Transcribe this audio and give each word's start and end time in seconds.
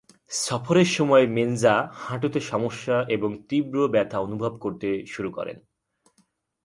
সফরের 0.31 0.89
সময় 0.97 1.25
মেনজা 1.27 1.75
হাঁটুতে 1.95 2.39
সমস্যা 2.51 2.95
এবং 3.07 3.29
তীব্র 3.49 3.75
ব্যথা 3.87 4.17
অনুভব 4.19 4.53
করতে 4.57 4.89
শুরু 5.05 5.29
করেন। 5.31 5.57